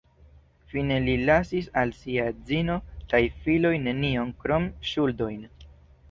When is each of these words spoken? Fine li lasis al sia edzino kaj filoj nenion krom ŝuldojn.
Fine 0.69 0.95
li 1.01 1.11
lasis 1.29 1.67
al 1.81 1.91
sia 1.97 2.23
edzino 2.31 2.77
kaj 3.11 3.19
filoj 3.43 3.73
nenion 3.89 4.33
krom 4.45 4.65
ŝuldojn. 4.93 5.45